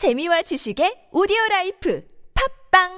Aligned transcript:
재미와 0.00 0.40
지식의 0.40 1.10
오디오 1.12 1.36
라이프 1.50 2.00
팝빵 2.32 2.88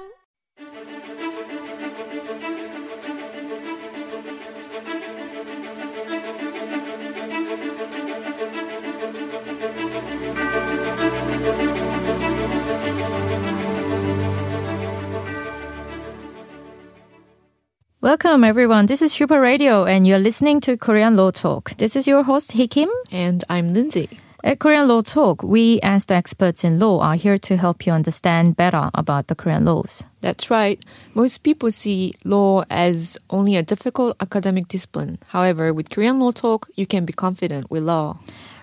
Welcome 17.99 18.45
everyone. 18.45 18.85
This 18.85 19.01
is 19.01 19.11
Super 19.11 19.41
Radio 19.41 19.83
and 19.83 20.07
you're 20.07 20.19
listening 20.23 20.61
to 20.61 20.77
Korean 20.77 21.17
Law 21.17 21.31
Talk. 21.31 21.75
This 21.75 21.97
is 21.97 22.07
your 22.07 22.23
host 22.23 22.53
Hee 22.53 22.69
Kim 22.69 22.87
and 23.11 23.43
I'm 23.49 23.73
Lindsay. 23.73 24.07
At 24.45 24.59
Korean 24.59 24.89
Law 24.89 25.01
Talk, 25.01 25.41
we 25.41 25.79
as 25.81 26.03
the 26.03 26.15
experts 26.15 26.65
in 26.65 26.77
law 26.77 26.99
are 26.99 27.15
here 27.15 27.37
to 27.37 27.55
help 27.55 27.85
you 27.85 27.93
understand 27.93 28.57
better 28.57 28.91
about 28.93 29.27
the 29.27 29.35
Korean 29.35 29.63
laws. 29.63 30.03
That's 30.19 30.51
right. 30.51 30.83
Most 31.13 31.43
people 31.43 31.71
see 31.71 32.13
law 32.25 32.65
as 32.69 33.17
only 33.29 33.55
a 33.55 33.63
difficult 33.63 34.17
academic 34.19 34.67
discipline. 34.67 35.19
However, 35.29 35.73
with 35.73 35.89
Korean 35.89 36.19
Law 36.19 36.31
Talk, 36.31 36.67
you 36.75 36.85
can 36.85 37.05
be 37.05 37.13
confident 37.13 37.71
with 37.71 37.83
law. 37.83 38.19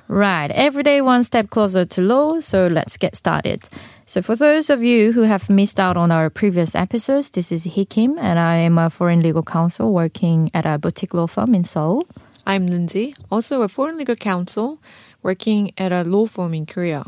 Right. 0.07 0.51
Every 0.51 0.83
day 0.83 1.01
one 1.01 1.25
step 1.25 1.49
closer 1.49 1.87
to 1.87 2.03
law, 2.03 2.41
so 2.41 2.67
let's 2.67 2.99
get 2.99 3.17
started. 3.17 3.67
So 4.05 4.21
for 4.21 4.37
those 4.37 4.69
of 4.69 4.83
you 4.83 5.13
who 5.13 5.23
have 5.23 5.49
missed 5.49 5.81
out 5.81 5.97
on 5.97 6.11
our 6.11 6.29
previous 6.29 6.75
episodes, 6.75 7.31
this 7.31 7.51
is 7.51 7.65
Hee 7.65 7.87
Kim 7.87 8.19
and 8.19 8.39
I 8.39 8.57
am 8.57 8.77
a 8.77 8.91
foreign 8.91 9.23
legal 9.23 9.43
counsel 9.43 9.95
working 9.95 10.51
at 10.53 10.67
a 10.67 10.77
boutique 10.77 11.15
law 11.15 11.27
firm 11.27 11.55
in 11.55 11.65
Seoul. 11.65 12.07
I'm 12.47 12.67
Lindsay, 12.67 13.15
also 13.31 13.63
a 13.63 13.69
foreign 13.69 13.99
legal 13.99 14.17
counsel 14.17 14.79
working 15.23 15.73
at 15.77 15.93
a 15.93 16.05
law 16.05 16.27
firm 16.27 16.55
in 16.55 16.67
Korea. 16.67 17.05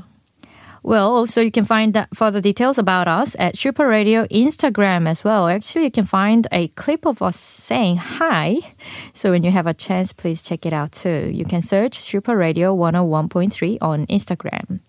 Well, 0.85 1.15
also 1.15 1.41
you 1.41 1.53
can 1.53 1.65
find 1.65 1.95
that 1.95 2.09
further 2.15 2.41
details 2.41 2.77
about 2.77 3.07
us 3.07 3.37
at 3.39 3.57
Super 3.57 3.87
Radio 3.87 4.27
Instagram 4.27 5.07
as 5.07 5.23
well. 5.23 5.47
Actually, 5.47 5.85
you 5.85 5.93
can 5.93 6.07
find 6.07 6.49
a 6.51 6.69
clip 6.69 7.07
of 7.07 7.23
us 7.23 7.39
saying 7.39 7.99
hi. 7.99 8.57
So 9.15 9.31
when 9.31 9.45
you 9.45 9.53
have 9.53 9.69
a 9.69 9.75
chance, 9.75 10.13
please 10.13 10.43
check 10.43 10.67
it 10.67 10.73
out 10.73 10.91
too. 10.91 11.31
You 11.33 11.45
can 11.45 11.63
search 11.63 12.01
Super 12.01 12.37
Radio 12.37 12.75
101.3 12.77 13.79
on 13.81 14.07
Instagram. 14.09 14.81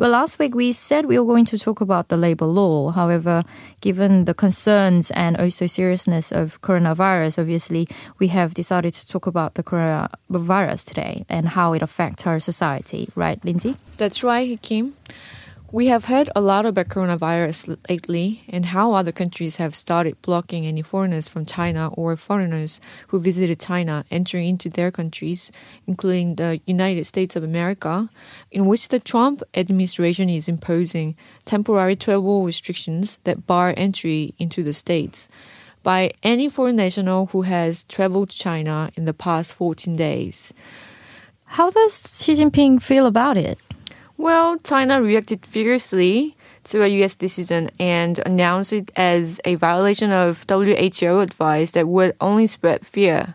Well, 0.00 0.12
last 0.12 0.38
week 0.38 0.54
we 0.54 0.72
said 0.72 1.04
we 1.04 1.18
were 1.18 1.26
going 1.26 1.44
to 1.44 1.58
talk 1.58 1.82
about 1.82 2.08
the 2.08 2.16
labor 2.16 2.46
law. 2.46 2.90
However, 2.90 3.44
given 3.82 4.24
the 4.24 4.32
concerns 4.32 5.10
and 5.10 5.36
also 5.36 5.66
seriousness 5.66 6.32
of 6.32 6.58
coronavirus, 6.62 7.38
obviously 7.38 7.86
we 8.18 8.28
have 8.28 8.54
decided 8.54 8.94
to 8.94 9.06
talk 9.06 9.26
about 9.26 9.56
the 9.56 9.62
coronavirus 9.62 10.86
today 10.86 11.26
and 11.28 11.48
how 11.48 11.74
it 11.74 11.82
affects 11.82 12.26
our 12.26 12.40
society. 12.40 13.10
Right, 13.14 13.44
Lindsay? 13.44 13.76
That's 13.98 14.22
right, 14.22 14.58
Kim. 14.62 14.94
We 15.72 15.86
have 15.86 16.06
heard 16.06 16.28
a 16.34 16.40
lot 16.40 16.66
about 16.66 16.88
coronavirus 16.88 17.78
lately 17.88 18.42
and 18.48 18.66
how 18.66 18.92
other 18.92 19.12
countries 19.12 19.56
have 19.56 19.72
started 19.76 20.20
blocking 20.20 20.66
any 20.66 20.82
foreigners 20.82 21.28
from 21.28 21.46
China 21.46 21.90
or 21.92 22.16
foreigners 22.16 22.80
who 23.06 23.20
visited 23.20 23.60
China 23.60 24.04
entering 24.10 24.48
into 24.48 24.68
their 24.68 24.90
countries, 24.90 25.52
including 25.86 26.34
the 26.34 26.60
United 26.66 27.04
States 27.04 27.36
of 27.36 27.44
America, 27.44 28.10
in 28.50 28.66
which 28.66 28.88
the 28.88 28.98
Trump 28.98 29.44
administration 29.54 30.28
is 30.28 30.48
imposing 30.48 31.14
temporary 31.44 31.94
travel 31.94 32.42
restrictions 32.44 33.20
that 33.22 33.46
bar 33.46 33.72
entry 33.76 34.34
into 34.40 34.64
the 34.64 34.74
states 34.74 35.28
by 35.84 36.10
any 36.24 36.48
foreign 36.48 36.74
national 36.74 37.26
who 37.26 37.42
has 37.42 37.84
traveled 37.84 38.30
to 38.30 38.36
China 38.36 38.90
in 38.96 39.04
the 39.04 39.14
past 39.14 39.54
14 39.54 39.94
days. 39.94 40.52
How 41.44 41.70
does 41.70 42.12
Xi 42.20 42.32
Jinping 42.32 42.82
feel 42.82 43.06
about 43.06 43.36
it? 43.36 43.56
Well, 44.20 44.58
China 44.58 45.00
reacted 45.00 45.46
fiercely 45.46 46.36
to 46.64 46.82
a 46.82 46.88
U.S. 46.88 47.14
decision 47.14 47.70
and 47.80 48.20
announced 48.26 48.70
it 48.70 48.92
as 48.94 49.40
a 49.46 49.54
violation 49.54 50.12
of 50.12 50.44
WHO 50.46 51.20
advice 51.20 51.70
that 51.70 51.88
would 51.88 52.14
only 52.20 52.46
spread 52.46 52.86
fear. 52.86 53.34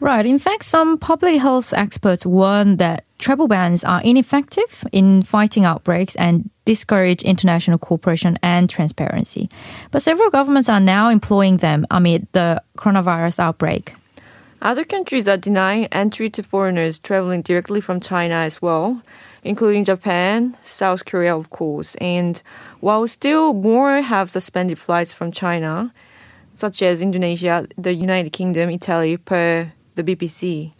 Right. 0.00 0.26
In 0.26 0.40
fact, 0.40 0.64
some 0.64 0.98
public 0.98 1.40
health 1.40 1.72
experts 1.72 2.26
warn 2.26 2.78
that 2.78 3.04
travel 3.18 3.46
bans 3.46 3.84
are 3.84 4.02
ineffective 4.02 4.84
in 4.90 5.22
fighting 5.22 5.64
outbreaks 5.64 6.16
and 6.16 6.50
discourage 6.64 7.22
international 7.22 7.78
cooperation 7.78 8.40
and 8.42 8.68
transparency. 8.68 9.48
But 9.92 10.02
several 10.02 10.30
governments 10.30 10.68
are 10.68 10.80
now 10.80 11.10
employing 11.10 11.58
them 11.58 11.86
amid 11.92 12.26
the 12.32 12.60
coronavirus 12.76 13.38
outbreak. 13.38 13.94
Other 14.60 14.84
countries 14.84 15.28
are 15.28 15.36
denying 15.36 15.86
entry 15.92 16.28
to 16.30 16.42
foreigners 16.42 16.98
traveling 16.98 17.42
directly 17.42 17.80
from 17.80 18.00
China 18.00 18.34
as 18.34 18.60
well 18.60 19.00
including 19.44 19.84
Japan, 19.84 20.56
South 20.62 21.04
Korea, 21.04 21.36
of 21.36 21.50
course. 21.50 21.94
And 21.96 22.40
while 22.80 23.06
still 23.06 23.52
more 23.52 24.00
have 24.02 24.30
suspended 24.30 24.78
flights 24.78 25.12
from 25.12 25.32
China, 25.32 25.92
such 26.54 26.82
as 26.82 27.00
Indonesia, 27.00 27.66
the 27.76 27.92
United 27.92 28.32
Kingdom, 28.32 28.70
Italy, 28.70 29.16
per 29.16 29.72
the 29.94 30.02
BBC. 30.02 30.72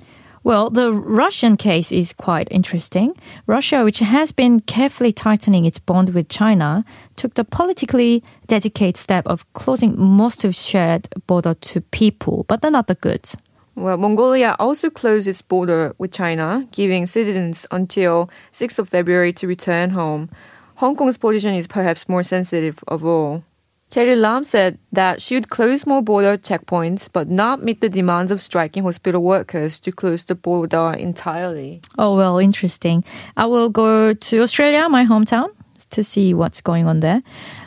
Well, 0.44 0.70
the 0.70 0.92
Russian 0.92 1.56
case 1.56 1.92
is 1.92 2.12
quite 2.12 2.48
interesting. 2.50 3.14
Russia, 3.46 3.84
which 3.84 3.98
has 3.98 4.32
been 4.32 4.60
carefully 4.60 5.12
tightening 5.12 5.64
its 5.64 5.78
bond 5.78 6.14
with 6.14 6.28
China, 6.28 6.84
took 7.16 7.34
the 7.34 7.44
politically 7.44 8.22
dedicated 8.46 8.96
step 8.96 9.26
of 9.26 9.44
closing 9.52 9.98
most 10.00 10.44
of 10.44 10.50
its 10.50 10.64
shared 10.64 11.08
border 11.26 11.54
to 11.54 11.80
people, 11.80 12.44
but 12.48 12.62
not 12.62 12.86
the 12.86 12.94
goods. 12.94 13.36
Well, 13.78 13.96
Mongolia 13.96 14.56
also 14.58 14.90
closed 14.90 15.28
its 15.28 15.40
border 15.40 15.94
with 15.98 16.10
China, 16.10 16.66
giving 16.72 17.06
citizens 17.06 17.64
until 17.70 18.28
6th 18.52 18.80
of 18.80 18.88
February 18.88 19.32
to 19.34 19.46
return 19.46 19.90
home. 19.90 20.30
Hong 20.76 20.96
Kong's 20.96 21.16
position 21.16 21.54
is 21.54 21.68
perhaps 21.68 22.08
more 22.08 22.24
sensitive 22.24 22.82
of 22.88 23.04
all. 23.04 23.44
Carrie 23.90 24.16
Lam 24.16 24.42
said 24.42 24.78
that 24.90 25.22
she 25.22 25.36
would 25.36 25.48
close 25.48 25.86
more 25.86 26.02
border 26.02 26.36
checkpoints, 26.36 27.08
but 27.12 27.30
not 27.30 27.62
meet 27.62 27.80
the 27.80 27.88
demands 27.88 28.32
of 28.32 28.42
striking 28.42 28.82
hospital 28.82 29.22
workers 29.22 29.78
to 29.78 29.92
close 29.92 30.24
the 30.24 30.34
border 30.34 30.92
entirely. 30.92 31.80
Oh, 31.98 32.16
well, 32.16 32.38
interesting. 32.38 33.04
I 33.36 33.46
will 33.46 33.70
go 33.70 34.12
to 34.12 34.42
Australia, 34.42 34.88
my 34.88 35.04
hometown, 35.06 35.50
to 35.86 36.02
see 36.02 36.34
what's 36.34 36.60
going 36.60 36.86
on 36.86 37.00
there. 37.00 37.22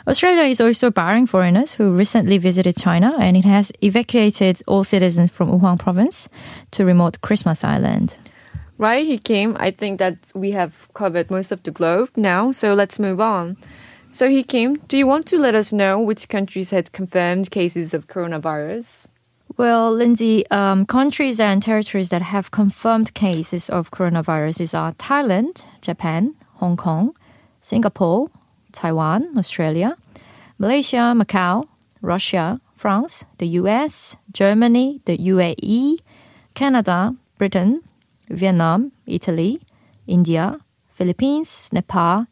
Australia 0.06 0.42
is 0.42 0.60
also 0.60 0.90
barring 0.90 1.26
foreigners 1.26 1.74
who 1.74 1.92
recently 1.92 2.38
visited 2.38 2.76
China 2.76 3.14
and 3.18 3.36
it 3.36 3.44
has 3.44 3.72
evacuated 3.82 4.62
all 4.66 4.84
citizens 4.84 5.30
from 5.30 5.48
Wuhan 5.50 5.78
province 5.78 6.28
to 6.72 6.84
remote 6.84 7.20
Christmas 7.20 7.64
Island. 7.64 8.18
Right, 8.78 9.06
Hee 9.06 9.18
Kim. 9.18 9.56
I 9.60 9.70
think 9.70 9.98
that 9.98 10.18
we 10.34 10.50
have 10.52 10.88
covered 10.94 11.30
most 11.30 11.52
of 11.52 11.62
the 11.62 11.70
globe 11.70 12.10
now, 12.16 12.52
so 12.52 12.74
let's 12.74 12.98
move 12.98 13.20
on. 13.20 13.56
So 14.12 14.28
Hee 14.28 14.42
Kim. 14.42 14.76
Do 14.88 14.96
you 14.98 15.06
want 15.06 15.26
to 15.26 15.38
let 15.38 15.54
us 15.54 15.72
know 15.72 16.00
which 16.00 16.28
countries 16.28 16.70
had 16.70 16.92
confirmed 16.92 17.50
cases 17.50 17.94
of 17.94 18.08
coronavirus? 18.08 19.06
Well, 19.56 19.92
Lindsay, 19.92 20.46
um, 20.50 20.86
countries 20.86 21.38
and 21.38 21.62
territories 21.62 22.08
that 22.08 22.22
have 22.22 22.50
confirmed 22.50 23.12
cases 23.12 23.68
of 23.68 23.90
coronavirus 23.90 24.78
are 24.78 24.92
Thailand, 24.92 25.64
Japan, 25.82 26.34
Hong 26.54 26.76
Kong, 26.76 27.14
Singapore, 27.62 28.28
Taiwan, 28.72 29.32
Australia, 29.38 29.96
Malaysia, 30.58 31.14
Macau, 31.16 31.64
Russia, 32.02 32.60
France, 32.74 33.24
the 33.38 33.46
US, 33.62 34.16
Germany, 34.32 35.00
the 35.06 35.16
UAE, 35.16 35.98
Canada, 36.54 37.14
Britain, 37.38 37.80
Vietnam, 38.28 38.90
Italy, 39.06 39.60
India, 40.06 40.58
Philippines, 40.90 41.70
Nepal, 41.72 42.26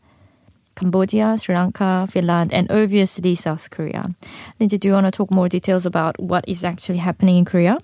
Cambodia, 0.75 1.39
Sri 1.39 1.55
Lanka, 1.55 2.07
Finland, 2.11 2.53
and 2.53 2.71
obviously 2.71 3.35
South 3.35 3.71
Korea. 3.71 4.11
Linda, 4.59 4.79
do 4.79 4.89
you 4.89 4.95
want 4.95 5.07
to 5.07 5.11
talk 5.11 5.31
more 5.31 5.49
details 5.49 5.87
about 5.87 6.19
what 6.19 6.45
is 6.49 6.65
actually 6.65 6.99
happening 6.99 7.39
in 7.39 7.45
Korea? 7.45 7.79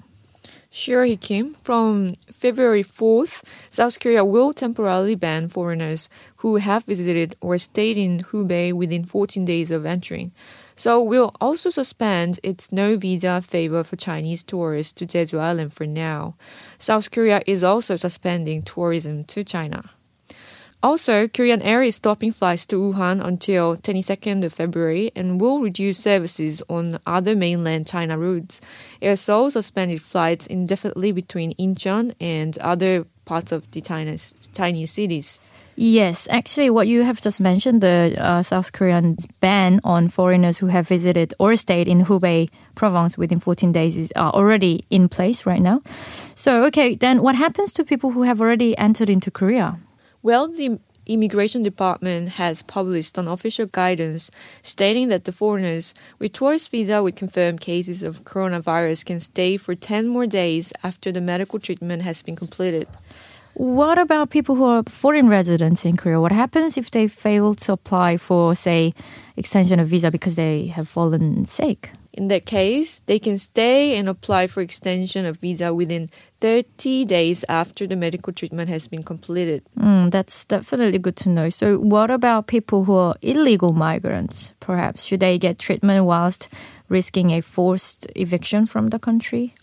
Sure, 0.70 1.04
Hee 1.04 1.16
Kim. 1.16 1.54
From 1.54 2.16
February 2.30 2.82
4th, 2.82 3.42
South 3.70 3.98
Korea 3.98 4.24
will 4.24 4.52
temporarily 4.52 5.14
ban 5.14 5.48
foreigners 5.48 6.08
who 6.36 6.56
have 6.56 6.84
visited 6.84 7.34
or 7.40 7.56
stayed 7.56 7.96
in 7.96 8.20
Hubei 8.20 8.72
within 8.72 9.04
14 9.04 9.44
days 9.44 9.70
of 9.70 9.86
entering. 9.86 10.32
So 10.74 11.02
will 11.02 11.34
also 11.40 11.70
suspend 11.70 12.38
its 12.42 12.70
no 12.70 12.98
visa 12.98 13.40
favor 13.40 13.82
for 13.82 13.96
Chinese 13.96 14.42
tourists 14.42 14.92
to 14.94 15.06
Jeju 15.06 15.38
Island 15.38 15.72
for 15.72 15.86
now. 15.86 16.36
South 16.78 17.10
Korea 17.10 17.40
is 17.46 17.64
also 17.64 17.96
suspending 17.96 18.62
tourism 18.62 19.24
to 19.24 19.42
China. 19.44 19.90
Also, 20.82 21.26
Korean 21.26 21.62
Air 21.62 21.82
is 21.82 21.96
stopping 21.96 22.32
flights 22.32 22.66
to 22.66 22.76
Wuhan 22.76 23.24
until 23.24 23.76
22nd 23.78 24.44
of 24.44 24.52
February 24.52 25.10
and 25.16 25.40
will 25.40 25.60
reduce 25.60 25.98
services 25.98 26.62
on 26.68 26.98
other 27.06 27.34
mainland 27.34 27.86
China 27.86 28.18
routes. 28.18 28.60
Air 29.00 29.16
Seoul 29.16 29.50
suspended 29.50 30.02
flights 30.02 30.46
indefinitely 30.46 31.12
between 31.12 31.54
Incheon 31.54 32.14
and 32.20 32.56
other 32.58 33.06
parts 33.24 33.52
of 33.52 33.70
the 33.72 33.80
Chinese, 33.80 34.34
cities. 34.90 35.40
Yes, 35.78 36.26
actually, 36.30 36.70
what 36.70 36.88
you 36.88 37.02
have 37.02 37.20
just 37.20 37.38
mentioned, 37.38 37.82
the 37.82 38.14
uh, 38.16 38.42
South 38.42 38.72
Korean 38.72 39.16
ban 39.40 39.78
on 39.84 40.08
foreigners 40.08 40.56
who 40.56 40.68
have 40.68 40.88
visited 40.88 41.34
or 41.38 41.54
stayed 41.56 41.86
in 41.86 42.06
Hubei 42.06 42.48
province 42.74 43.18
within 43.18 43.40
14 43.40 43.72
days 43.72 43.94
is 43.94 44.10
uh, 44.16 44.30
already 44.30 44.86
in 44.88 45.10
place 45.10 45.44
right 45.44 45.60
now. 45.60 45.82
So, 46.34 46.64
okay, 46.64 46.94
then 46.94 47.22
what 47.22 47.34
happens 47.34 47.74
to 47.74 47.84
people 47.84 48.12
who 48.12 48.22
have 48.22 48.40
already 48.40 48.76
entered 48.78 49.10
into 49.10 49.30
Korea? 49.30 49.78
Well, 50.22 50.48
the 50.48 50.78
Immigration 51.06 51.62
Department 51.62 52.30
has 52.30 52.62
published 52.62 53.16
an 53.16 53.28
official 53.28 53.66
guidance 53.66 54.28
stating 54.62 55.08
that 55.08 55.24
the 55.24 55.30
foreigners 55.30 55.94
with 56.18 56.32
tourist 56.32 56.70
visa 56.70 57.00
with 57.00 57.14
confirmed 57.14 57.60
cases 57.60 58.02
of 58.02 58.24
coronavirus 58.24 59.04
can 59.04 59.20
stay 59.20 59.56
for 59.56 59.76
10 59.76 60.08
more 60.08 60.26
days 60.26 60.72
after 60.82 61.12
the 61.12 61.20
medical 61.20 61.60
treatment 61.60 62.02
has 62.02 62.22
been 62.22 62.34
completed. 62.34 62.88
What 63.54 63.98
about 63.98 64.30
people 64.30 64.56
who 64.56 64.64
are 64.64 64.82
foreign 64.88 65.28
residents 65.28 65.84
in 65.84 65.96
Korea? 65.96 66.20
What 66.20 66.32
happens 66.32 66.76
if 66.76 66.90
they 66.90 67.06
fail 67.08 67.54
to 67.54 67.72
apply 67.72 68.18
for, 68.18 68.54
say, 68.54 68.92
extension 69.36 69.78
of 69.78 69.88
visa 69.88 70.10
because 70.10 70.36
they 70.36 70.66
have 70.66 70.88
fallen 70.88 71.46
sick? 71.46 71.90
In 72.16 72.28
that 72.28 72.46
case, 72.46 73.00
they 73.00 73.18
can 73.18 73.38
stay 73.38 73.96
and 73.98 74.08
apply 74.08 74.46
for 74.46 74.62
extension 74.62 75.26
of 75.26 75.36
visa 75.36 75.74
within 75.74 76.08
30 76.40 77.04
days 77.04 77.44
after 77.46 77.86
the 77.86 77.94
medical 77.94 78.32
treatment 78.32 78.70
has 78.70 78.88
been 78.88 79.02
completed. 79.02 79.62
Mm, 79.78 80.10
that's 80.10 80.46
definitely 80.46 80.98
good 80.98 81.16
to 81.16 81.28
know. 81.28 81.50
So, 81.50 81.78
what 81.78 82.10
about 82.10 82.46
people 82.46 82.84
who 82.84 82.94
are 82.94 83.16
illegal 83.20 83.74
migrants? 83.74 84.54
Perhaps 84.60 85.04
should 85.04 85.20
they 85.20 85.38
get 85.38 85.58
treatment 85.58 86.06
whilst 86.06 86.48
risking 86.88 87.32
a 87.32 87.42
forced 87.42 88.06
eviction 88.16 88.64
from 88.64 88.88
the 88.88 88.98
country? 88.98 89.54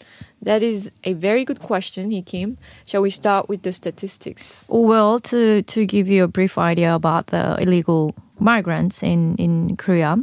That 0.43 0.61
is 0.61 0.91
a 1.05 1.13
very 1.13 1.45
good 1.45 1.61
question, 1.61 2.11
Hee 2.11 2.21
Kim. 2.21 2.57
Shall 2.85 3.01
we 3.01 3.09
start 3.09 3.49
with 3.49 3.63
the 3.63 3.73
statistics? 3.73 4.67
Well, 4.69 5.19
to, 5.21 5.63
to 5.63 5.85
give 5.85 6.07
you 6.07 6.25
a 6.25 6.27
brief 6.27 6.57
idea 6.57 6.93
about 6.93 7.27
the 7.27 7.55
illegal 7.59 8.13
migrants 8.39 9.01
in, 9.01 9.35
in 9.37 9.77
Korea, 9.77 10.17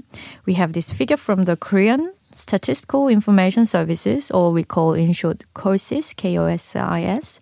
we 0.45 0.55
have 0.55 0.75
this 0.75 0.93
figure 0.93 1.17
from 1.17 1.45
the 1.45 1.57
Korean 1.57 2.13
Statistical 2.35 3.09
Information 3.09 3.67
Services, 3.67 4.31
or 4.31 4.53
we 4.53 4.65
call 4.65 4.95
in 4.95 5.13
short 5.13 5.45
KOSIS, 5.55 6.17
K-O-S-I-S. 6.17 7.41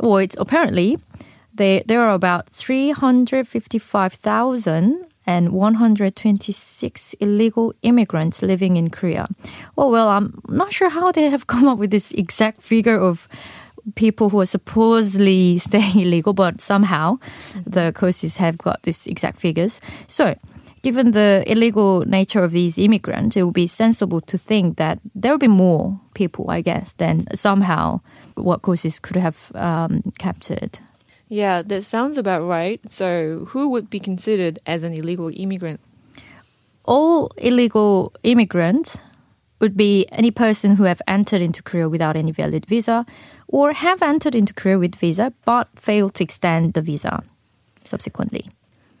Well, 0.00 0.16
it's 0.18 0.36
apparently 0.38 0.98
they, 1.54 1.82
there 1.86 2.02
are 2.02 2.14
about 2.14 2.48
355,000 2.48 5.04
and 5.24 5.52
126 5.52 7.14
illegal 7.14 7.72
immigrants 7.82 8.42
living 8.42 8.76
in 8.76 8.90
Korea. 8.90 9.28
Oh, 9.78 9.88
well, 9.90 10.08
I'm 10.08 10.40
not 10.48 10.72
sure 10.72 10.88
how 10.88 11.12
they 11.12 11.30
have 11.30 11.46
come 11.52 11.68
up 11.68 11.78
with 11.78 11.90
this 11.90 12.10
exact 12.12 12.62
figure 12.62 12.98
of 12.98 13.28
people 13.94 14.30
who 14.30 14.40
are 14.40 14.46
supposedly 14.46 15.58
staying 15.58 16.00
illegal, 16.00 16.32
but 16.32 16.60
somehow 16.60 17.18
the 17.66 17.92
KOSIS 17.94 18.36
have 18.38 18.58
got 18.58 18.82
these 18.82 19.06
exact 19.06 19.40
figures. 19.40 19.80
So, 20.06 20.36
given 20.82 21.12
the 21.12 21.44
illegal 21.46 22.04
nature 22.04 22.42
of 22.42 22.52
these 22.52 22.76
immigrants, 22.78 23.36
it 23.36 23.42
would 23.44 23.54
be 23.54 23.66
sensible 23.66 24.20
to 24.20 24.36
think 24.36 24.76
that 24.76 24.98
there 25.14 25.32
will 25.32 25.38
be 25.38 25.48
more 25.48 26.00
people, 26.14 26.50
I 26.50 26.60
guess, 26.60 26.92
than 26.94 27.20
somehow 27.34 28.00
what 28.34 28.62
KOSIS 28.62 29.00
could 29.00 29.16
have 29.16 29.52
um, 29.54 30.00
captured. 30.18 30.80
Yeah, 31.28 31.62
that 31.62 31.84
sounds 31.84 32.18
about 32.18 32.42
right. 32.46 32.80
So, 32.90 33.46
who 33.48 33.68
would 33.70 33.88
be 33.88 34.00
considered 34.00 34.58
as 34.66 34.82
an 34.82 34.92
illegal 34.92 35.30
immigrant? 35.34 35.80
All 36.84 37.30
illegal 37.38 38.12
immigrants 38.22 38.98
would 39.60 39.76
be 39.76 40.06
any 40.10 40.32
person 40.32 40.76
who 40.76 40.82
have 40.84 41.00
entered 41.06 41.40
into 41.40 41.62
Korea 41.62 41.88
without 41.88 42.16
any 42.16 42.32
valid 42.32 42.66
visa 42.66 43.06
or 43.46 43.72
have 43.72 44.02
entered 44.02 44.34
into 44.34 44.52
Korea 44.52 44.78
with 44.78 44.96
visa 44.96 45.32
but 45.44 45.68
failed 45.76 46.14
to 46.16 46.24
extend 46.24 46.74
the 46.74 46.82
visa 46.82 47.22
subsequently. 47.84 48.50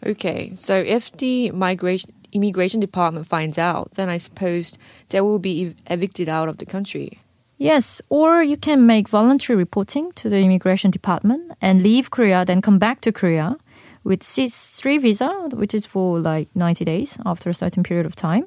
Okay, 0.04 0.52
so 0.56 0.76
if 0.76 1.12
the 1.12 1.50
migration 1.52 2.10
immigration 2.32 2.80
department 2.80 3.26
finds 3.26 3.58
out, 3.58 3.90
then 3.94 4.08
I 4.08 4.16
suppose 4.18 4.78
they 5.10 5.20
will 5.20 5.38
be 5.38 5.66
ev- 5.66 5.74
evicted 5.86 6.28
out 6.28 6.48
of 6.48 6.56
the 6.56 6.66
country. 6.66 7.20
Yes, 7.58 8.02
or 8.08 8.42
you 8.42 8.56
can 8.56 8.86
make 8.86 9.08
voluntary 9.08 9.56
reporting 9.56 10.10
to 10.12 10.28
the 10.28 10.38
immigration 10.38 10.90
department 10.90 11.52
and 11.60 11.82
leave 11.82 12.10
Korea, 12.10 12.44
then 12.44 12.60
come 12.62 12.78
back 12.78 13.00
to 13.02 13.12
Korea 13.12 13.56
with 14.02 14.20
C3 14.20 15.00
visa, 15.00 15.28
which 15.52 15.74
is 15.74 15.86
for 15.86 16.18
like 16.18 16.48
90 16.56 16.84
days 16.84 17.18
after 17.24 17.50
a 17.50 17.54
certain 17.54 17.82
period 17.82 18.06
of 18.06 18.16
time, 18.16 18.46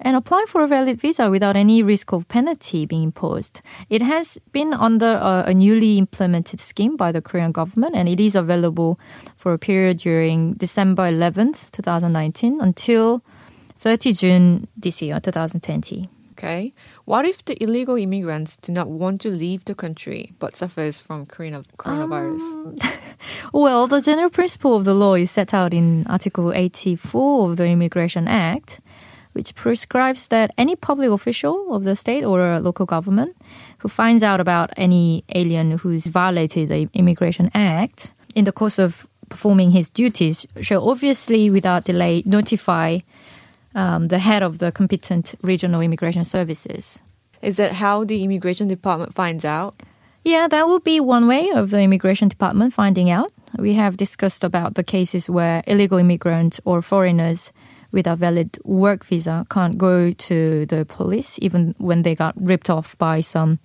and 0.00 0.16
apply 0.16 0.44
for 0.48 0.62
a 0.62 0.66
valid 0.66 0.98
visa 1.00 1.30
without 1.30 1.56
any 1.56 1.82
risk 1.82 2.12
of 2.12 2.28
penalty 2.28 2.86
being 2.86 3.04
imposed. 3.04 3.60
It 3.88 4.02
has 4.02 4.38
been 4.52 4.74
under 4.74 5.14
a, 5.20 5.44
a 5.48 5.54
newly 5.54 5.98
implemented 5.98 6.60
scheme 6.60 6.96
by 6.96 7.12
the 7.12 7.22
Korean 7.22 7.52
government, 7.52 7.94
and 7.94 8.08
it 8.08 8.20
is 8.20 8.34
available 8.34 8.98
for 9.36 9.52
a 9.52 9.58
period 9.58 9.98
during 9.98 10.54
December 10.54 11.10
11th, 11.10 11.70
2019 11.70 12.60
until 12.60 13.22
30 13.76 14.12
June 14.12 14.68
this 14.76 15.02
year, 15.02 15.20
2020. 15.20 16.08
Okay. 16.32 16.74
What 17.04 17.24
if 17.24 17.44
the 17.44 17.62
illegal 17.62 17.96
immigrants 17.96 18.56
do 18.56 18.72
not 18.72 18.88
want 18.88 19.20
to 19.20 19.30
leave 19.30 19.64
the 19.66 19.74
country 19.74 20.32
but 20.40 20.56
suffers 20.56 20.98
from 20.98 21.26
corona- 21.26 21.62
coronavirus? 21.78 22.40
Um, 22.40 22.76
well, 23.52 23.86
the 23.86 24.00
general 24.00 24.30
principle 24.30 24.74
of 24.74 24.84
the 24.84 24.94
law 24.94 25.14
is 25.14 25.30
set 25.30 25.54
out 25.54 25.72
in 25.72 26.04
Article 26.08 26.52
84 26.52 27.50
of 27.50 27.56
the 27.56 27.66
Immigration 27.66 28.26
Act, 28.26 28.80
which 29.34 29.54
prescribes 29.54 30.28
that 30.28 30.50
any 30.56 30.74
public 30.74 31.10
official 31.10 31.74
of 31.74 31.84
the 31.84 31.94
state 31.94 32.24
or 32.24 32.58
local 32.60 32.86
government 32.86 33.36
who 33.78 33.88
finds 33.88 34.22
out 34.22 34.40
about 34.40 34.70
any 34.76 35.24
alien 35.34 35.72
who's 35.78 36.06
violated 36.06 36.68
the 36.70 36.88
Immigration 36.94 37.50
Act 37.52 38.12
in 38.34 38.44
the 38.44 38.52
course 38.52 38.78
of 38.78 39.06
performing 39.28 39.72
his 39.72 39.90
duties 39.90 40.46
shall 40.60 40.88
obviously, 40.88 41.50
without 41.50 41.84
delay, 41.84 42.22
notify 42.24 42.98
um, 43.74 44.08
the 44.08 44.18
head 44.18 44.42
of 44.42 44.58
the 44.58 44.70
competent 44.70 45.34
regional 45.42 45.80
immigration 45.80 46.24
services. 46.24 47.02
Is 47.42 47.56
that 47.56 47.72
how 47.72 48.04
the 48.04 48.22
immigration 48.22 48.68
department 48.68 49.12
finds 49.12 49.44
out? 49.44 49.74
Yeah, 50.24 50.48
that 50.48 50.66
would 50.68 50.84
be 50.84 51.00
one 51.00 51.26
way 51.26 51.50
of 51.50 51.70
the 51.70 51.80
immigration 51.80 52.28
department 52.28 52.72
finding 52.72 53.10
out. 53.10 53.30
We 53.58 53.74
have 53.74 53.96
discussed 53.96 54.42
about 54.42 54.74
the 54.74 54.82
cases 54.82 55.28
where 55.28 55.62
illegal 55.66 55.98
immigrants 55.98 56.60
or 56.64 56.80
foreigners 56.80 57.52
with 57.94 58.06
a 58.06 58.16
valid 58.16 58.58
work 58.64 59.04
visa 59.04 59.46
can't 59.48 59.78
go 59.78 60.12
to 60.12 60.66
the 60.66 60.84
police 60.84 61.38
even 61.40 61.74
when 61.78 62.02
they 62.02 62.14
got 62.14 62.34
ripped 62.36 62.68
off 62.68 62.98
by 62.98 63.20
some 63.20 63.58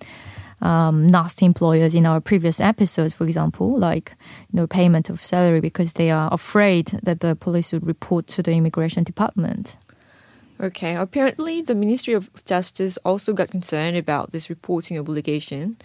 um, 0.62 1.06
nasty 1.06 1.46
employers 1.46 1.94
in 1.94 2.06
our 2.06 2.20
previous 2.20 2.60
episodes, 2.60 3.12
for 3.14 3.24
example, 3.24 3.78
like 3.78 4.14
you 4.52 4.56
know 4.56 4.66
payment 4.66 5.10
of 5.10 5.22
salary 5.22 5.60
because 5.60 5.94
they 5.94 6.10
are 6.10 6.28
afraid 6.32 6.86
that 7.02 7.20
the 7.20 7.34
police 7.34 7.72
would 7.72 7.86
report 7.86 8.26
to 8.28 8.42
the 8.42 8.52
immigration 8.52 9.04
department. 9.04 9.76
Okay, 10.60 10.94
apparently 10.94 11.62
the 11.62 11.74
Ministry 11.74 12.12
of 12.12 12.30
Justice 12.44 12.98
also 12.98 13.32
got 13.32 13.50
concerned 13.50 13.96
about 13.96 14.32
this 14.32 14.50
reporting 14.50 14.98
obligation, 14.98 15.78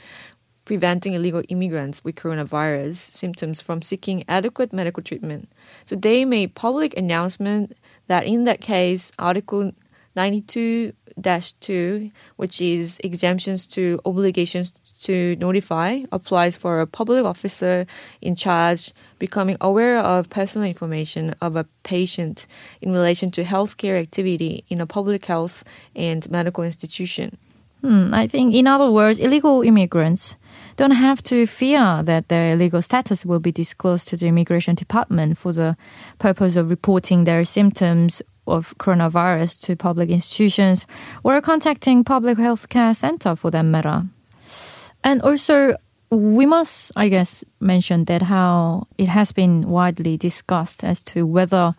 preventing 0.65 1.13
illegal 1.13 1.43
immigrants 1.47 2.03
with 2.03 2.15
coronavirus 2.15 3.13
symptoms 3.13 3.61
from 3.61 3.81
seeking 3.81 4.25
adequate 4.27 4.73
medical 4.73 5.01
treatment. 5.01 5.47
So 5.85 5.95
they 5.95 6.25
made 6.25 6.55
public 6.55 6.97
announcement 6.97 7.77
that 8.07 8.25
in 8.25 8.43
that 8.45 8.61
case, 8.61 9.11
Article 9.19 9.71
92-2, 10.15 12.11
which 12.37 12.61
is 12.61 12.99
exemptions 13.03 13.67
to 13.67 13.99
obligations 14.05 14.71
to 15.01 15.35
notify, 15.37 16.01
applies 16.11 16.55
for 16.55 16.79
a 16.79 16.87
public 16.87 17.25
officer 17.25 17.85
in 18.21 18.35
charge 18.35 18.93
becoming 19.19 19.57
aware 19.59 19.97
of 19.99 20.29
personal 20.29 20.67
information 20.67 21.35
of 21.41 21.55
a 21.55 21.65
patient 21.83 22.47
in 22.81 22.91
relation 22.91 23.31
to 23.31 23.43
healthcare 23.43 23.99
activity 23.99 24.63
in 24.69 24.79
a 24.79 24.87
public 24.87 25.25
health 25.25 25.63
and 25.95 26.29
medical 26.29 26.63
institution. 26.63 27.37
Hmm, 27.85 28.15
I 28.15 28.25
think, 28.25 28.55
in 28.55 28.65
other 28.65 28.89
words, 28.89 29.19
illegal 29.19 29.61
immigrants 29.61 30.37
don't 30.75 30.97
have 30.97 31.21
to 31.21 31.45
fear 31.45 32.01
that 32.01 32.29
their 32.29 32.55
legal 32.55 32.81
status 32.81 33.23
will 33.23 33.39
be 33.39 33.51
disclosed 33.51 34.07
to 34.07 34.17
the 34.17 34.25
immigration 34.25 34.73
department 34.73 35.37
for 35.37 35.53
the 35.53 35.77
purpose 36.17 36.55
of 36.55 36.71
reporting 36.71 37.25
their 37.25 37.45
symptoms 37.45 38.23
of 38.47 38.75
coronavirus 38.79 39.61
to 39.61 39.75
public 39.75 40.09
institutions 40.09 40.87
or 41.23 41.39
contacting 41.41 42.03
public 42.03 42.39
health 42.39 42.69
care 42.69 42.95
center 42.95 43.35
for 43.35 43.51
that 43.51 43.61
matter. 43.61 44.05
And 45.03 45.21
also, 45.21 45.75
we 46.09 46.47
must, 46.47 46.91
I 46.95 47.07
guess, 47.09 47.43
mention 47.59 48.05
that 48.05 48.23
how 48.23 48.87
it 48.97 49.09
has 49.09 49.31
been 49.31 49.69
widely 49.69 50.17
discussed 50.17 50.83
as 50.83 51.03
to 51.03 51.27
whether 51.27 51.75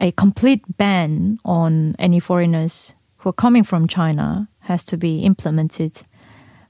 a 0.00 0.10
complete 0.10 0.64
ban 0.78 1.38
on 1.44 1.94
any 2.00 2.18
foreigners 2.18 2.96
who 3.18 3.28
are 3.28 3.32
coming 3.32 3.62
from 3.62 3.86
China 3.86 4.48
has 4.68 4.84
to 4.84 4.96
be 4.96 5.24
implemented 5.24 6.04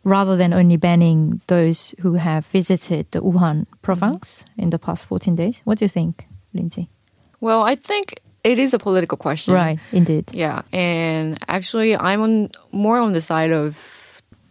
rather 0.05 0.37
than 0.37 0.53
only 0.53 0.77
banning 0.77 1.41
those 1.49 1.95
who 2.01 2.15
have 2.15 2.47
visited 2.47 3.11
the 3.11 3.21
Wuhan 3.21 3.67
province 3.83 4.45
mm-hmm. 4.45 4.63
in 4.63 4.71
the 4.71 4.79
past 4.79 5.05
14 5.07 5.35
days. 5.35 5.61
What 5.65 5.79
do 5.79 5.85
you 5.85 5.89
think, 5.89 6.27
Lindsay? 6.55 6.89
Well, 7.41 7.63
I 7.63 7.75
think 7.75 8.21
it 8.45 8.59
is 8.59 8.73
a 8.73 8.79
political 8.79 9.19
question. 9.19 9.55
Right, 9.55 9.79
indeed. 9.93 10.33
Yeah, 10.33 10.63
and 10.73 11.39
actually, 11.49 11.97
I'm 11.97 12.23
on 12.23 12.49
more 12.73 12.99
on 12.99 13.13
the 13.13 13.21
side 13.21 13.51
of 13.53 13.98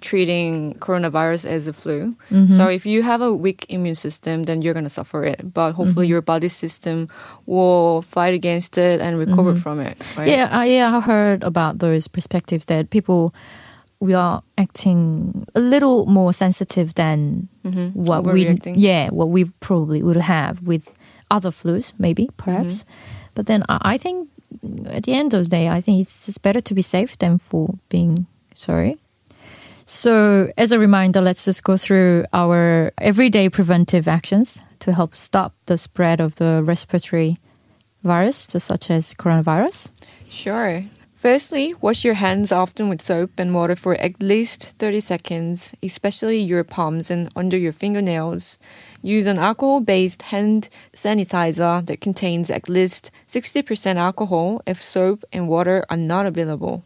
treating 0.02 0.76
coronavirus 0.76 1.46
as 1.46 1.68
a 1.68 1.74
flu. 1.74 2.16
Mm-hmm. 2.30 2.56
So 2.56 2.68
if 2.68 2.86
you 2.86 3.04
have 3.04 3.22
a 3.22 3.34
weak 3.34 3.66
immune 3.70 3.96
system, 3.96 4.44
then 4.44 4.62
you're 4.62 4.74
gonna 4.74 4.90
suffer 4.90 5.24
it. 5.24 5.54
But 5.54 5.74
hopefully, 5.74 6.06
mm-hmm. 6.06 6.12
your 6.12 6.22
body 6.22 6.48
system 6.50 7.10
will 7.46 8.02
fight 8.04 8.34
against 8.34 8.78
it 8.78 9.02
and 9.02 9.18
recover 9.18 9.54
mm-hmm. 9.54 9.62
from 9.62 9.80
it. 9.80 10.02
Right? 10.16 10.30
Yeah, 10.30 10.50
I, 10.52 10.66
yeah, 10.66 10.96
I 10.96 11.02
heard 11.02 11.44
about 11.44 11.80
those 11.80 12.08
perspectives 12.08 12.66
that 12.68 12.90
people 12.90 13.34
we 14.00 14.14
are 14.14 14.44
acting 14.58 15.48
a 15.56 15.60
little 15.60 16.06
more 16.06 16.32
sensitive 16.32 16.94
than 16.94 17.50
Mhm. 17.66 17.96
what 17.96 18.24
we 18.24 18.46
yeah 18.76 19.10
what 19.10 19.30
we 19.30 19.46
probably 19.60 20.04
would 20.04 20.18
have 20.18 20.62
with 20.62 20.94
other 21.32 21.52
flus, 21.52 21.94
maybe, 21.98 22.30
perhaps. 22.38 22.86
But 23.34 23.48
then 23.48 23.64
I, 23.68 23.94
I 23.94 23.98
think 23.98 24.30
at 24.86 25.04
the 25.04 25.14
end 25.14 25.34
of 25.34 25.44
the 25.44 25.50
day, 25.50 25.68
I 25.68 25.82
think 25.82 26.02
it's 26.02 26.26
just 26.26 26.42
better 26.42 26.62
to 26.62 26.74
be 26.74 26.82
safe 26.82 27.18
than 27.18 27.38
for 27.38 27.76
being 27.90 28.28
sorry. 28.54 28.98
So, 29.90 30.52
as 30.58 30.74
a 30.74 30.80
reminder, 30.80 31.22
let's 31.22 31.46
just 31.46 31.64
go 31.64 31.78
through 31.78 32.26
our 32.34 32.92
everyday 32.98 33.48
preventive 33.48 34.06
actions 34.06 34.60
to 34.80 34.92
help 34.92 35.16
stop 35.16 35.56
the 35.66 35.78
spread 35.78 36.20
of 36.20 36.36
the 36.36 36.62
respiratory 36.62 37.38
virus, 38.04 38.46
just 38.46 38.68
such 38.68 38.92
as 38.92 39.14
coronavirus. 39.14 39.92
Sure. 40.30 40.84
Firstly, 41.16 41.74
wash 41.80 42.04
your 42.04 42.16
hands 42.16 42.52
often 42.52 42.90
with 42.90 43.02
soap 43.02 43.32
and 43.40 43.56
water 43.56 43.78
for 43.78 43.96
at 43.96 44.22
least 44.22 44.76
30 44.78 45.00
seconds, 45.00 45.74
especially 45.82 46.40
your 46.40 46.66
palms 46.66 47.10
and 47.10 47.30
under 47.34 47.58
your 47.58 47.72
fingernails. 47.72 48.60
Use 49.02 49.26
an 49.26 49.40
alcohol 49.40 49.80
based 49.80 50.22
hand 50.24 50.68
sanitizer 50.94 51.84
that 51.86 52.02
contains 52.02 52.50
at 52.50 52.68
least 52.68 53.10
60% 53.30 53.96
alcohol 53.96 54.62
if 54.68 54.84
soap 54.84 55.24
and 55.32 55.48
water 55.48 55.86
are 55.90 55.98
not 55.98 56.26
available. 56.26 56.84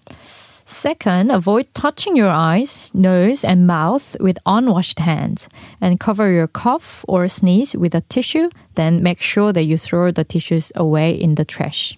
Second, 0.71 1.31
avoid 1.31 1.67
touching 1.73 2.15
your 2.15 2.29
eyes, 2.29 2.91
nose, 2.93 3.43
and 3.43 3.67
mouth 3.67 4.15
with 4.21 4.39
unwashed 4.45 4.99
hands 4.99 5.49
and 5.81 5.99
cover 5.99 6.31
your 6.31 6.47
cough 6.47 7.03
or 7.09 7.27
sneeze 7.27 7.75
with 7.75 7.93
a 7.93 7.99
tissue. 8.07 8.49
Then 8.75 9.03
make 9.03 9.19
sure 9.19 9.51
that 9.51 9.63
you 9.63 9.77
throw 9.77 10.11
the 10.11 10.23
tissues 10.23 10.71
away 10.73 11.11
in 11.11 11.35
the 11.35 11.43
trash. 11.43 11.97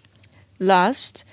Last, 0.58 1.24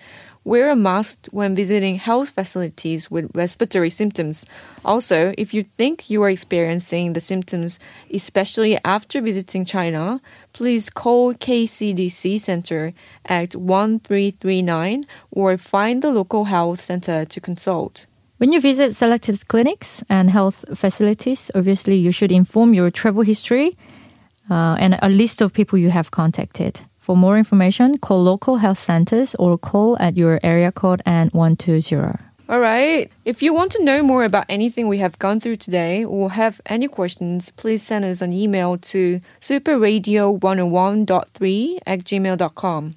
wear 0.45 0.71
a 0.71 0.77
mask 0.77 1.27
when 1.31 1.55
visiting 1.55 1.97
health 1.97 2.31
facilities 2.31 3.11
with 3.11 3.31
respiratory 3.35 3.91
symptoms. 3.91 4.47
Also, 4.85 5.35
if 5.37 5.53
you 5.53 5.65
think 5.77 6.09
you 6.09 6.23
are 6.23 6.31
experiencing 6.31 7.13
the 7.13 7.21
symptoms, 7.21 7.79
especially 8.13 8.79
after 8.85 9.21
visiting 9.21 9.65
China, 9.65 10.21
please 10.53 10.89
call 10.91 11.35
KCDC 11.35 12.41
Center 12.41 12.93
at 13.27 13.55
1339 13.55 15.05
or 15.31 15.59
find 15.59 16.03
the 16.03 16.11
local 16.11 16.45
health 16.45 16.81
center 16.81 17.25
to 17.25 17.41
consult. 17.41 18.07
When 18.39 18.53
you 18.53 18.61
visit 18.61 18.95
selected 18.95 19.47
clinics 19.49 20.03
and 20.09 20.31
health 20.31 20.65
facilities, 20.75 21.51
obviously 21.55 21.97
you 21.97 22.11
should 22.11 22.33
inform 22.33 22.73
your 22.73 22.91
travel 22.91 23.23
history 23.23 23.77
uh, 24.51 24.77
and 24.81 24.99
a 25.03 25.11
list 25.11 25.43
of 25.43 25.53
people 25.53 25.79
you 25.79 25.91
have 25.91 26.11
contacted. 26.11 26.81
For 27.01 27.17
more 27.17 27.37
information, 27.39 27.97
call 27.97 28.23
local 28.23 28.59
health 28.59 28.77
centers 28.79 29.35
or 29.37 29.57
call 29.57 29.97
at 29.99 30.19
your 30.19 30.39
area 30.43 30.71
code 30.71 31.01
and 31.07 31.33
120. 31.33 31.97
All 32.51 32.61
right. 32.61 33.11
If 33.25 33.43
you 33.43 33.55
want 33.55 33.73
to 33.73 33.83
know 33.83 34.03
more 34.03 34.25
about 34.25 34.45
anything 34.49 34.87
we 34.87 34.99
have 34.99 35.19
gone 35.19 35.41
through 35.41 35.57
today 35.57 36.05
or 36.05 36.33
have 36.33 36.61
any 36.67 36.89
questions, 36.89 37.49
please 37.51 37.83
send 37.83 38.05
us 38.05 38.21
an 38.21 38.35
email 38.35 38.77
to 38.93 39.21
superradio101.3 39.41 41.79
at 41.87 42.01
gmail.com. 42.01 42.97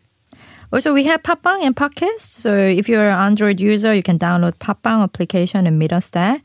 Also, 0.73 0.91
we 0.91 1.03
have 1.03 1.21
Podbbang 1.21 1.61
and 1.61 1.75
Podcast. 1.75 2.21
So 2.21 2.57
if 2.57 2.89
you're 2.89 3.07
an 3.07 3.19
Android 3.19 3.61
user, 3.61 3.93
you 3.93 4.01
can 4.01 4.17
download 4.17 4.55
Podbbang 4.55 5.03
application 5.03 5.67
and 5.67 5.77
meet 5.77 5.93
us 5.93 6.09
there. 6.09 6.41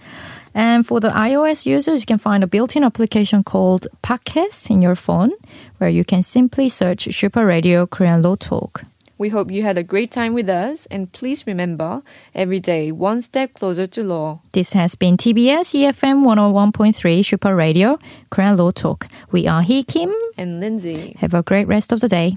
And 0.58 0.84
for 0.84 0.98
the 0.98 1.10
iOS 1.10 1.66
users, 1.66 2.00
you 2.00 2.06
can 2.06 2.18
find 2.18 2.42
a 2.42 2.48
built-in 2.48 2.82
application 2.82 3.44
called 3.44 3.86
Podcast 4.02 4.70
in 4.70 4.82
your 4.82 4.96
phone, 4.96 5.30
where 5.76 5.88
you 5.88 6.02
can 6.02 6.24
simply 6.24 6.68
search 6.68 7.06
Super 7.14 7.46
Radio 7.46 7.86
Korean 7.86 8.22
Law 8.22 8.34
Talk. 8.34 8.82
We 9.18 9.28
hope 9.28 9.52
you 9.52 9.62
had 9.62 9.78
a 9.78 9.84
great 9.84 10.10
time 10.10 10.34
with 10.34 10.48
us, 10.48 10.86
and 10.86 11.12
please 11.12 11.46
remember, 11.46 12.02
every 12.34 12.58
day 12.58 12.90
one 12.90 13.22
step 13.22 13.54
closer 13.54 13.86
to 13.86 14.02
law. 14.02 14.40
This 14.50 14.72
has 14.72 14.96
been 14.96 15.16
TBS 15.16 15.74
EFM 15.78 16.24
101.3 16.24 17.24
Super 17.24 17.54
Radio 17.54 17.96
Korean 18.30 18.56
Law 18.56 18.72
Talk. 18.72 19.06
We 19.30 19.46
are 19.46 19.62
Hee 19.62 19.84
Kim. 19.84 20.12
And 20.36 20.58
Lindsay. 20.58 21.14
Have 21.20 21.34
a 21.34 21.44
great 21.44 21.68
rest 21.68 21.92
of 21.92 22.00
the 22.00 22.08
day. 22.08 22.36